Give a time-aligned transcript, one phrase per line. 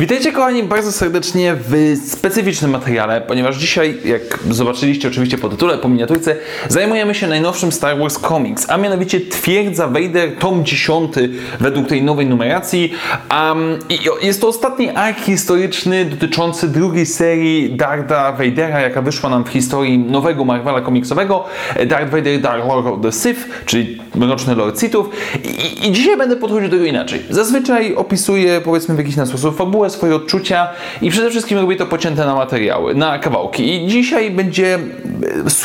[0.00, 5.88] Witajcie kochani bardzo serdecznie w specyficznym materiale, ponieważ dzisiaj, jak zobaczyliście oczywiście po tytule, po
[5.88, 6.36] miniaturce,
[6.68, 11.14] zajmujemy się najnowszym Star Wars Comics, a mianowicie Twierdza Vader, tom 10
[11.60, 12.92] według tej nowej numeracji.
[13.30, 13.78] Um,
[14.22, 19.98] jest to ostatni ark historyczny dotyczący drugiej serii Darda Vadera, jaka wyszła nam w historii
[19.98, 21.44] nowego Marvela komiksowego,
[21.86, 25.08] Darth Vader Dark Lord of the Sith, czyli Mroczny Lord Sithów.
[25.44, 27.22] I, I dzisiaj będę podchodził do tego inaczej.
[27.30, 30.68] Zazwyczaj opisuję, powiedzmy w jakiś sposób fabułę, swoje odczucia
[31.02, 33.74] i przede wszystkim robię to pocięte na materiały, na kawałki.
[33.74, 34.78] I dzisiaj będzie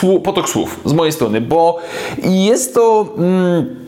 [0.05, 1.79] e, potok słów z mojej strony, bo
[2.23, 3.13] jest to.
[3.17, 3.81] Mm,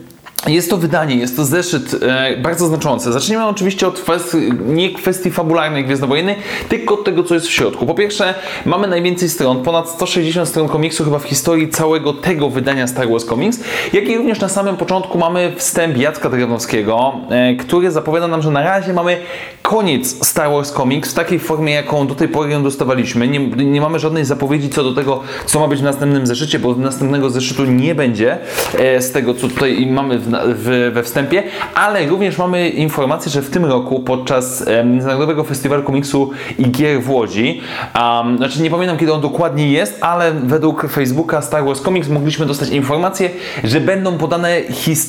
[0.46, 3.12] jest to wydanie, jest to zeszyt e, bardzo znaczący.
[3.12, 6.36] Zacznijmy oczywiście od kwestii, nie kwestii fabularnej Gwiezdnowojennej,
[6.68, 7.86] tylko od tego, co jest w środku.
[7.86, 8.34] Po pierwsze,
[8.66, 13.24] mamy najwięcej stron, ponad 160 stron komiksu chyba w historii całego tego wydania Star Wars
[13.24, 13.60] Comics,
[13.92, 18.50] jak i również na samym początku mamy wstęp Jacka Drewnowskiego, e, który zapowiada nam, że
[18.50, 19.16] na razie mamy
[19.64, 23.28] koniec Star Wars Comics w takiej formie, jaką do tej pory ją dostawaliśmy.
[23.28, 26.74] Nie, nie mamy żadnej zapowiedzi co do tego, co ma być w następnym zeszycie, bo
[26.74, 28.38] następnego zeszytu nie będzie
[28.78, 31.42] e, z tego, co tutaj mamy w w, we wstępie,
[31.74, 37.10] ale również mamy informację, że w tym roku podczas Międzynarodowego Festiwalu Komiksu i Gier w
[37.10, 37.60] Łodzi,
[37.94, 42.46] um, znaczy nie pamiętam kiedy on dokładnie jest, ale według Facebooka Star Wars Comics mogliśmy
[42.46, 43.30] dostać informację,
[43.64, 44.60] że będą podane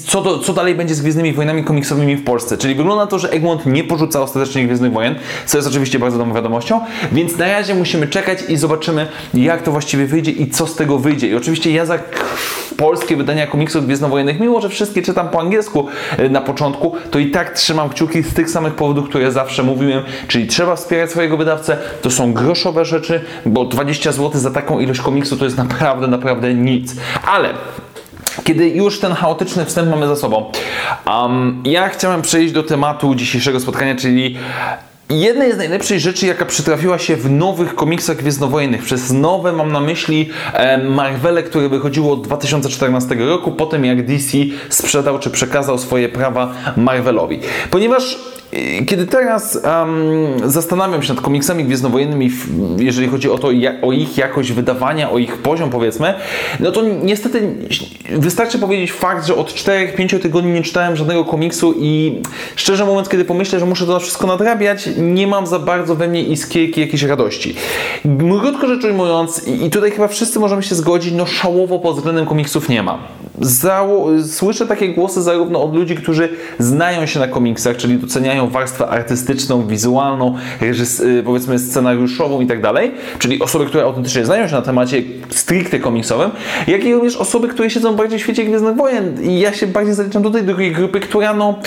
[0.08, 2.58] co, do, co dalej będzie z Gwiezdnymi Wojnami komiksowymi w Polsce.
[2.58, 6.34] Czyli wygląda to, że Egmont nie porzuca ostatecznie Gwiezdnych Wojen, co jest oczywiście bardzo dobrą
[6.34, 10.76] wiadomością, więc na razie musimy czekać i zobaczymy jak to właściwie wyjdzie i co z
[10.76, 11.28] tego wyjdzie.
[11.28, 12.00] I oczywiście ja za
[12.78, 17.32] polskie wydania komiksów gwiezdnowojennych, mimo że wszystkie czytam po angielsku e, na początku, to i
[17.32, 21.78] tak trzymam kciuki z tych samych powodów, które zawsze mówiłem, czyli trzeba wspierać swojego wydawcę,
[22.02, 26.54] to są groszowe rzeczy, bo 20 zł za taką ilość komiksu to jest naprawdę, naprawdę
[26.54, 26.96] nic.
[27.28, 27.50] Ale
[28.44, 30.52] kiedy już ten chaotyczny wstęp mamy za sobą,
[31.08, 34.38] um, ja chciałem przejść do tematu dzisiejszego spotkania, czyli
[35.10, 39.80] Jednej z najlepszych rzeczy, jaka przytrafiła się w nowych komiksach gwiezdnowojennych, przez nowe mam na
[39.80, 44.38] myśli e, Marvele, które wychodziło od 2014 roku, po tym jak DC
[44.70, 47.40] sprzedał czy przekazał swoje prawa Marvelowi.
[47.72, 48.20] Ponieważ
[48.88, 52.32] kiedy teraz um, zastanawiam się nad komiksami gwiezdnowojennymi,
[52.78, 53.48] jeżeli chodzi o to,
[53.82, 56.14] o ich jakość wydawania, o ich poziom powiedzmy,
[56.60, 57.56] no to niestety
[58.12, 62.22] wystarczy powiedzieć fakt, że od 4-5 tygodni nie czytałem żadnego komiksu i
[62.56, 66.24] szczerze mówiąc, kiedy pomyślę, że muszę to wszystko nadrabiać, nie mam za bardzo we mnie
[66.24, 67.56] iskierki jakiejś radości.
[68.42, 72.70] Krótko rzecz ujmując, i tutaj chyba wszyscy możemy się zgodzić, no szałowo pod względem komiksów
[72.70, 73.00] nie ma.
[74.28, 76.30] Słyszę takie głosy zarówno od ludzi, którzy
[76.60, 82.92] znają się na komiksach, czyli doceniają warstwę artystyczną, wizualną, y, powiedzmy scenariuszową i tak dalej,
[83.20, 86.32] czyli osoby, które autentycznie znają się na temacie stricte komiksowym,
[86.68, 89.24] jak i również osoby, które siedzą bardziej w świecie Gwiezdnych Wojen.
[89.24, 91.60] I ja się bardziej zaliczam do tej drugiej grupy, która no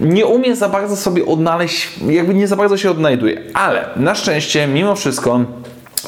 [0.00, 4.66] nie umie za bardzo sobie odnaleźć, jakby nie za bardzo się odnajduje, ale na szczęście
[4.66, 5.40] mimo wszystko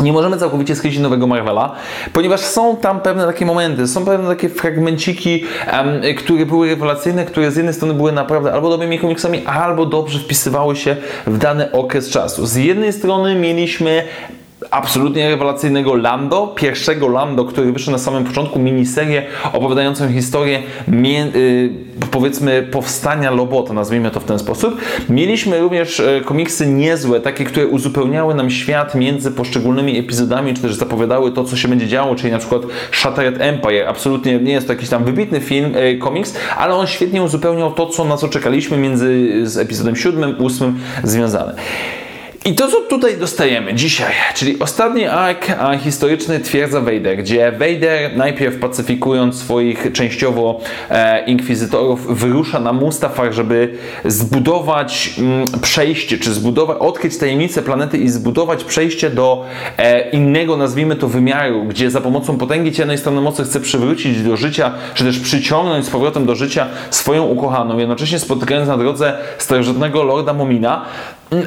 [0.01, 1.73] nie możemy całkowicie skreślić nowego Marvela,
[2.12, 7.51] ponieważ są tam pewne takie momenty, są pewne takie fragmenciki, um, które były rewelacyjne, które
[7.51, 10.97] z jednej strony były naprawdę albo dobrymi komiksami, albo dobrze wpisywały się
[11.27, 12.47] w dany okres czasu.
[12.47, 14.03] Z jednej strony mieliśmy
[14.71, 19.22] absolutnie rewelacyjnego Lando, pierwszego Lando, który wyszedł na samym początku, miniserię
[19.53, 21.71] opowiadającą historię yy,
[22.11, 24.81] powiedzmy powstania Lobota, nazwijmy to w ten sposób.
[25.09, 30.75] Mieliśmy również yy, komiksy niezłe, takie, które uzupełniały nam świat między poszczególnymi epizodami, czy też
[30.75, 32.62] zapowiadały to, co się będzie działo, czyli na przykład
[32.93, 33.89] Shattered Empire.
[33.89, 37.87] Absolutnie nie jest to jakiś tam wybitny film, yy, komiks, ale on świetnie uzupełniał to,
[37.87, 41.55] co, na co czekaliśmy między z epizodem 7, 8 związane.
[42.47, 45.47] I to, co tutaj dostajemy dzisiaj, czyli ostatni ark
[45.81, 53.75] historyczny Twierdza Vader, gdzie Vader najpierw pacyfikując swoich częściowo e, inkwizytorów wyrusza na Mustafar, żeby
[54.05, 59.45] zbudować mm, przejście, czy zbudować, odkryć tajemnicę planety i zbudować przejście do
[59.77, 64.37] e, innego, nazwijmy to, wymiaru, gdzie za pomocą potęgi ciemnej strony mocy chce przywrócić do
[64.37, 70.03] życia, czy też przyciągnąć z powrotem do życia swoją ukochaną, jednocześnie spotykając na drodze starożytnego
[70.03, 70.84] Lorda Momina,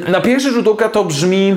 [0.08, 1.56] na pierwszy rzut oka to brzmi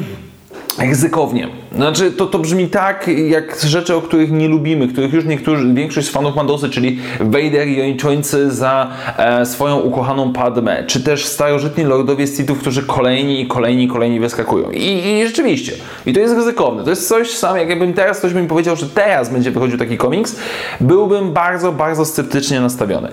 [0.78, 1.48] ryzykownie.
[1.74, 6.08] Znaczy, to, to brzmi tak, jak rzeczy, o których nie lubimy, których już niektórzy, większość
[6.08, 11.26] z fanów ma dosyć, czyli Vader i Jończońcy za e, swoją ukochaną Padmę, czy też
[11.26, 14.70] starożytni lordowie Sithów, którzy kolejni i kolejni kolejni wyskakują.
[14.70, 15.72] I, I, rzeczywiście,
[16.06, 16.84] i to jest ryzykowne.
[16.84, 20.36] To jest coś sam, jakbym teraz ktoś mi powiedział, że teraz będzie wychodził taki komiks,
[20.80, 23.08] byłbym bardzo, bardzo sceptycznie nastawiony.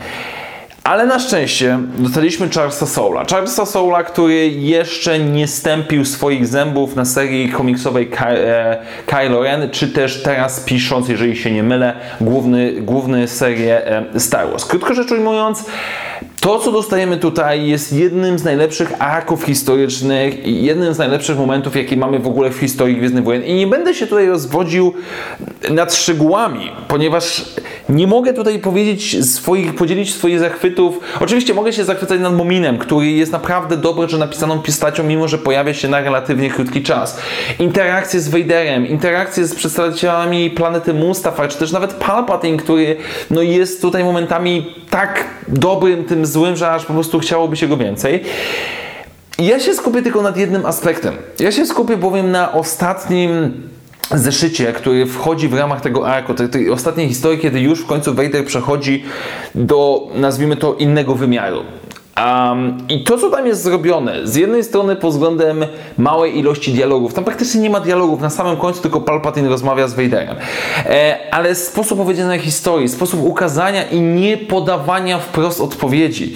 [0.90, 3.26] Ale na szczęście dostaliśmy Charlesa Soula.
[3.32, 9.88] Charlesa Soula, który jeszcze nie stępił swoich zębów na serii komiksowej e, Kylo Ren, czy
[9.88, 14.66] też teraz pisząc, jeżeli się nie mylę, główny, główny serię e, Star Wars.
[14.66, 15.66] Krótko rzecz ujmując,
[16.40, 21.76] to, co dostajemy tutaj, jest jednym z najlepszych arków historycznych i jednym z najlepszych momentów,
[21.76, 23.44] jakie mamy w ogóle w historii Gwiezdnych Wojen.
[23.44, 24.94] I nie będę się tutaj rozwodził
[25.70, 27.46] nad szczegółami, ponieważ
[27.90, 31.00] nie mogę tutaj powiedzieć swoich, podzielić swoich zachwytów.
[31.20, 35.74] Oczywiście mogę się zachwycać nad Mominem, który jest naprawdę dobrze napisaną postacią, mimo że pojawia
[35.74, 37.20] się na relatywnie krótki czas.
[37.60, 42.98] Interakcje z Vaderem, interakcje z przedstawicielami planety Mustafar, czy też nawet Palpatine, który
[43.32, 47.78] no, jest tutaj momentami tak dobrym, tym złym, że aż po prostu chciałoby się go
[47.78, 48.24] więcej.
[49.40, 51.14] Ja się skupię tylko nad jednym aspektem.
[51.40, 53.54] Ja się skupię bowiem na ostatnim
[54.12, 58.14] zeszycie, który wchodzi w ramach tego arku, tej, tej ostatniej historii, kiedy już w końcu
[58.14, 59.04] Vader przechodzi
[59.56, 61.64] do, nazwijmy to, innego wymiaru.
[62.26, 65.66] Um, I to, co tam jest zrobione, z jednej strony pod względem
[65.98, 69.94] małej ilości dialogów, tam praktycznie nie ma dialogów, na samym końcu tylko Palpatine rozmawia z
[69.94, 70.36] Vaderem,
[70.86, 76.36] e, ale sposób opowiedzenia historii, sposób ukazania i nie podawania wprost odpowiedzi.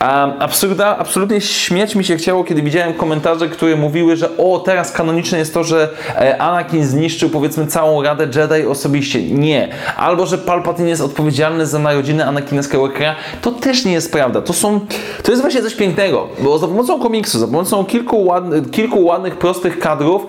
[0.00, 4.92] Um, absurda, absolutnie śmiać mi się chciało, kiedy widziałem komentarze, które mówiły, że o, teraz
[4.92, 9.22] kanoniczne jest to, że e, Anakin zniszczył powiedzmy całą Radę Jedi osobiście.
[9.22, 9.68] Nie.
[9.96, 13.14] Albo, że Palpatine jest odpowiedzialny za narodziny Anakina Skywalkera.
[13.42, 14.42] To też nie jest prawda.
[14.42, 14.80] To są
[15.22, 19.36] to jest właśnie coś pięknego, bo za pomocą komiksu, za pomocą kilku, ładnych, kilku ładnych,
[19.36, 20.26] prostych kadrów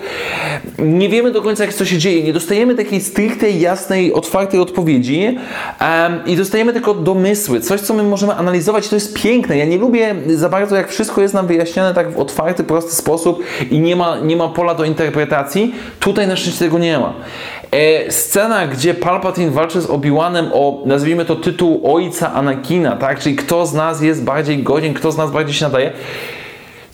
[0.80, 2.24] nie wiemy do końca, jak co się dzieje.
[2.24, 5.38] Nie dostajemy takiej stricte, jasnej, otwartej odpowiedzi
[5.82, 8.88] um, i dostajemy tylko domysły, coś, co my możemy analizować.
[8.88, 9.58] To jest piękne.
[9.58, 13.44] Ja nie lubię za bardzo, jak wszystko jest nam wyjaśnione tak w otwarty, prosty sposób
[13.72, 15.76] i nie ma, nie ma pola do interpretacji.
[16.00, 17.14] Tutaj na szczęście tego nie ma.
[17.72, 23.20] E, scena, gdzie Palpatine walczy z Obi-Wanem o, nazwijmy to, tytuł ojca Anakina, tak?
[23.20, 25.92] Czyli kto z nas jest bardziej godzien, kto z nas bardziej się nadaje.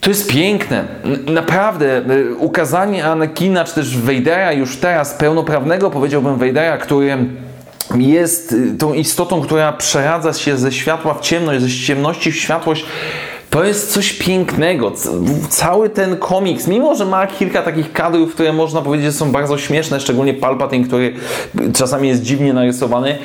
[0.02, 0.86] To jest piękne.
[1.26, 7.18] Naprawdę, e, ukazanie Anakina, czy też Vadera już teraz, pełnoprawnego, powiedziałbym, Vadera, który
[7.98, 12.86] jest e, tą istotą, która przeradza się ze światła w ciemność, ze ciemności w światłość,
[13.56, 14.92] to jest coś pięknego.
[15.50, 19.58] Cały ten komiks, mimo że ma kilka takich kadrów, które można powiedzieć, że są bardzo
[19.58, 21.14] śmieszne, szczególnie Palpatine, który
[21.74, 23.18] czasami jest dziwnie narysowany,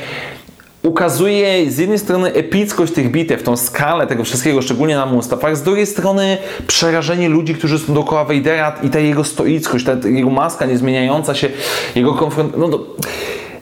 [0.82, 5.62] ukazuje z jednej strony epickość tych bitew, tą skalę tego wszystkiego, szczególnie na Mustafach, z
[5.62, 10.66] drugiej strony przerażenie ludzi, którzy są dookoła Vadera i ta jego stoickość, ta jego maska
[10.66, 11.48] niezmieniająca się,
[11.94, 12.56] jego konfront...
[12.56, 12.86] No to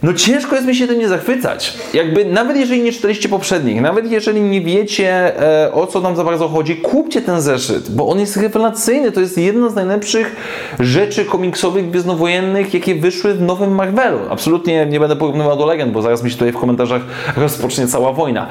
[0.02, 1.74] no ciężko jest mi się tym nie zachwycać.
[1.94, 6.24] Jakby nawet jeżeli nie czytaliście poprzednich, nawet jeżeli nie wiecie e, o co nam za
[6.24, 9.12] bardzo chodzi, kupcie ten zeszyt, bo on jest rewelacyjny.
[9.12, 10.36] To jest jedna z najlepszych
[10.80, 14.18] rzeczy komiksowych gwiezdnowojennych, jakie wyszły w nowym Marvelu.
[14.30, 17.02] Absolutnie nie będę porównywał do legend, bo zaraz mi się tutaj w komentarzach
[17.36, 18.48] rozpocznie cała wojna.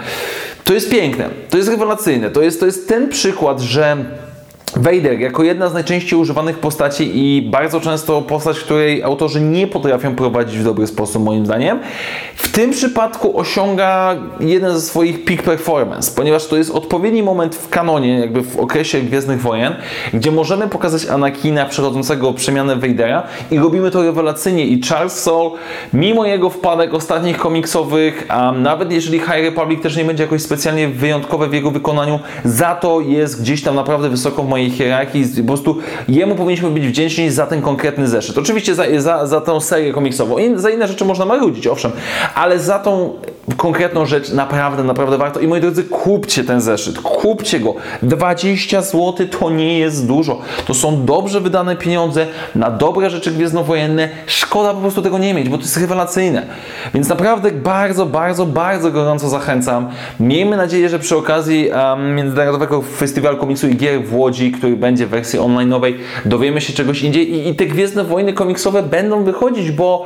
[0.63, 3.97] To jest piękne, to jest rewelacyjne, to jest, to jest ten przykład, że
[4.75, 10.15] Vader jako jedna z najczęściej używanych postaci i bardzo często postać, której autorzy nie potrafią
[10.15, 11.79] prowadzić w dobry sposób, moim zdaniem,
[12.35, 17.69] w tym przypadku osiąga jeden ze swoich peak performance, ponieważ to jest odpowiedni moment w
[17.69, 19.75] kanonie, jakby w okresie Gwiezdnych Wojen,
[20.13, 24.65] gdzie możemy pokazać Anakina przechodzącego przemianę Vadera i robimy to rewelacyjnie.
[24.65, 25.51] I Charles Soule,
[25.93, 30.87] mimo jego wpadek ostatnich komiksowych, a nawet jeżeli High Republic też nie będzie jakoś specjalnie
[30.87, 35.47] wyjątkowe w jego wykonaniu, za to jest gdzieś tam naprawdę wysoko w mojej hierarchii, po
[35.47, 35.77] prostu
[36.07, 38.37] jemu powinniśmy być wdzięczni za ten konkretny zeszyt.
[38.37, 40.37] Oczywiście za, za, za tą serię komiksową.
[40.37, 41.91] I za inne rzeczy można marudzić, owszem,
[42.35, 43.13] ale za tą
[43.55, 45.39] konkretną rzecz naprawdę, naprawdę warto.
[45.39, 47.75] I moi drodzy, kupcie ten zeszyt, kupcie go.
[48.01, 50.41] 20 zł to nie jest dużo.
[50.65, 54.09] To są dobrze wydane pieniądze na dobre rzeczy gwiezdnowojenne.
[54.25, 56.45] Szkoda po prostu tego nie mieć, bo to jest rewelacyjne.
[56.93, 59.89] Więc naprawdę bardzo, bardzo, bardzo gorąco zachęcam.
[60.19, 65.05] Miejmy nadzieję, że przy okazji um, Międzynarodowego Festiwalu Komiksu i Gier w Łodzi, który będzie
[65.05, 65.93] w wersji online'owej,
[66.25, 70.05] dowiemy się czegoś indziej i, i te Gwiezdne Wojny komiksowe będą wychodzić, bo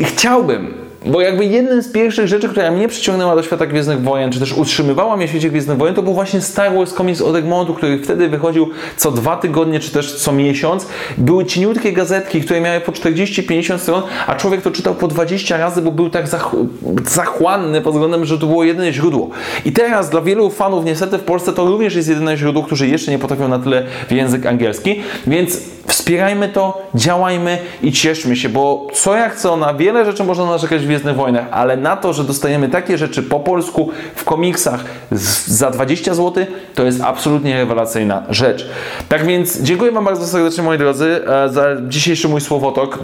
[0.00, 4.40] chciałbym, bo jakby jednym z pierwszych rzeczy, która mnie przyciągnęła do świata Gwiezdnych Wojen, czy
[4.40, 7.74] też utrzymywała mnie w świecie Gwiezdnych Wojen, to był właśnie Star Wars Comics od Egmontu,
[7.74, 10.86] który wtedy wychodził co dwa tygodnie, czy też co miesiąc.
[11.18, 15.82] Były cieniutkie gazetki, które miały po 40-50 stron, a człowiek to czytał po 20 razy,
[15.82, 16.50] bo był tak zach
[17.10, 19.30] zachłanny pod względem, że to było jedyne źródło.
[19.64, 23.10] I teraz dla wielu fanów, niestety w Polsce to również jest jedyne źródło, którzy jeszcze
[23.10, 28.86] nie potrafią na tyle w język angielski, więc wspierajmy to, działajmy i cieszmy się, bo
[28.92, 32.24] co jak co, na wiele rzeczy można narzekać w Gwiezdnych Wojnach, ale na to, że
[32.24, 34.84] dostajemy takie rzeczy po polsku w komiksach
[35.46, 38.68] za 20 zł, to jest absolutnie rewelacyjna rzecz.
[39.08, 42.98] Tak więc dziękuję Wam bardzo serdecznie moi drodzy e, za dzisiejszy mój słowotok.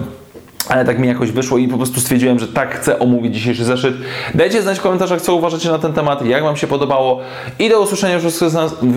[0.68, 3.94] Ale tak mi jakoś wyszło i po prostu stwierdziłem, że tak chcę omówić dzisiejszy zeszyt.
[4.34, 7.20] Dajcie znać w komentarzach, co uważacie na ten temat, jak Wam się podobało
[7.58, 8.18] i do usłyszenia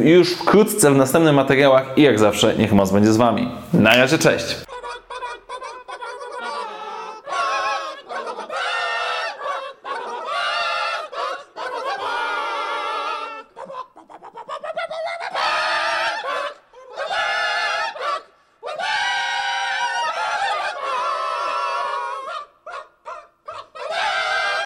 [0.03, 3.47] już, wkrótce w następnych materiałach i jak zawsze niech moc będzie z Wami.
[3.73, 4.70] Na razie, cześć!